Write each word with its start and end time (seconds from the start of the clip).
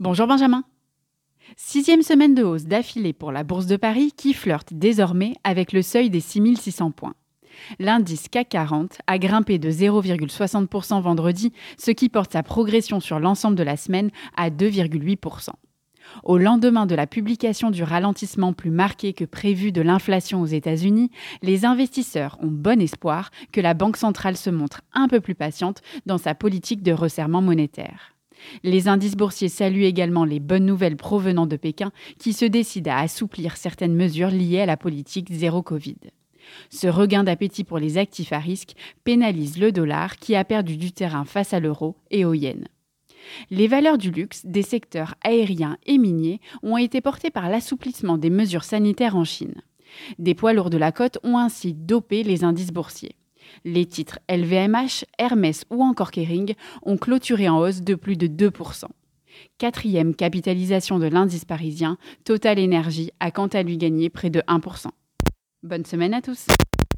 Bonjour 0.00 0.26
Benjamin. 0.26 0.64
Sixième 1.58 2.00
semaine 2.00 2.34
de 2.34 2.42
hausse 2.42 2.64
d'affilée 2.64 3.12
pour 3.12 3.32
la 3.32 3.44
Bourse 3.44 3.66
de 3.66 3.76
Paris 3.76 4.14
qui 4.16 4.32
flirte 4.32 4.72
désormais 4.72 5.34
avec 5.44 5.74
le 5.74 5.82
seuil 5.82 6.08
des 6.08 6.20
6600 6.20 6.90
points. 6.90 7.12
L'indice 7.78 8.28
CAC 8.30 8.48
40 8.48 8.96
a 9.06 9.18
grimpé 9.18 9.58
de 9.58 9.70
0,60% 9.70 11.02
vendredi, 11.02 11.52
ce 11.76 11.90
qui 11.90 12.08
porte 12.08 12.32
sa 12.32 12.42
progression 12.42 12.98
sur 12.98 13.20
l'ensemble 13.20 13.56
de 13.56 13.62
la 13.62 13.76
semaine 13.76 14.10
à 14.38 14.48
2,8%. 14.48 15.50
Au 16.22 16.38
lendemain 16.38 16.86
de 16.86 16.94
la 16.94 17.06
publication 17.06 17.70
du 17.70 17.82
ralentissement 17.82 18.54
plus 18.54 18.70
marqué 18.70 19.12
que 19.12 19.26
prévu 19.26 19.70
de 19.70 19.82
l'inflation 19.82 20.40
aux 20.40 20.46
États-Unis, 20.46 21.10
les 21.42 21.66
investisseurs 21.66 22.38
ont 22.40 22.50
bon 22.50 22.80
espoir 22.80 23.30
que 23.52 23.60
la 23.60 23.74
Banque 23.74 23.98
centrale 23.98 24.38
se 24.38 24.48
montre 24.48 24.80
un 24.94 25.08
peu 25.08 25.20
plus 25.20 25.34
patiente 25.34 25.82
dans 26.06 26.16
sa 26.16 26.34
politique 26.34 26.82
de 26.82 26.92
resserrement 26.92 27.42
monétaire. 27.42 28.14
Les 28.62 28.88
indices 28.88 29.16
boursiers 29.16 29.48
saluent 29.48 29.84
également 29.84 30.24
les 30.24 30.40
bonnes 30.40 30.66
nouvelles 30.66 30.96
provenant 30.96 31.46
de 31.46 31.56
Pékin 31.56 31.92
qui 32.18 32.32
se 32.32 32.44
décide 32.44 32.88
à 32.88 32.98
assouplir 32.98 33.56
certaines 33.56 33.94
mesures 33.94 34.30
liées 34.30 34.60
à 34.60 34.66
la 34.66 34.76
politique 34.76 35.32
zéro 35.32 35.62
Covid. 35.62 35.96
Ce 36.70 36.86
regain 36.86 37.24
d'appétit 37.24 37.64
pour 37.64 37.78
les 37.78 37.98
actifs 37.98 38.32
à 38.32 38.38
risque 38.38 38.74
pénalise 39.04 39.58
le 39.58 39.72
dollar 39.72 40.16
qui 40.16 40.34
a 40.34 40.44
perdu 40.44 40.76
du 40.76 40.92
terrain 40.92 41.24
face 41.24 41.54
à 41.54 41.60
l'euro 41.60 41.96
et 42.10 42.24
au 42.24 42.34
yen. 42.34 42.66
Les 43.50 43.68
valeurs 43.68 43.98
du 43.98 44.10
luxe 44.10 44.46
des 44.46 44.62
secteurs 44.62 45.14
aériens 45.22 45.76
et 45.86 45.98
miniers 45.98 46.40
ont 46.62 46.78
été 46.78 47.00
portées 47.00 47.30
par 47.30 47.48
l'assouplissement 47.48 48.18
des 48.18 48.30
mesures 48.30 48.64
sanitaires 48.64 49.16
en 49.16 49.24
Chine. 49.24 49.62
Des 50.18 50.34
poids 50.34 50.52
lourds 50.52 50.70
de 50.70 50.78
la 50.78 50.92
côte 50.92 51.18
ont 51.22 51.36
ainsi 51.36 51.74
dopé 51.74 52.22
les 52.22 52.44
indices 52.44 52.72
boursiers. 52.72 53.16
Les 53.64 53.86
titres 53.86 54.18
LVMH, 54.28 55.04
Hermès 55.18 55.64
ou 55.70 55.82
encore 55.82 56.10
Kering 56.10 56.54
ont 56.82 56.96
clôturé 56.96 57.48
en 57.48 57.58
hausse 57.58 57.82
de 57.82 57.94
plus 57.94 58.16
de 58.16 58.26
2%. 58.26 58.84
Quatrième 59.58 60.14
capitalisation 60.14 60.98
de 60.98 61.06
l'indice 61.06 61.44
parisien, 61.44 61.98
Total 62.24 62.58
Energy 62.58 63.10
a 63.20 63.30
quant 63.30 63.48
à 63.48 63.62
lui 63.62 63.78
gagné 63.78 64.10
près 64.10 64.30
de 64.30 64.40
1%. 64.40 64.88
Bonne 65.62 65.84
semaine 65.84 66.14
à 66.14 66.22
tous 66.22 66.46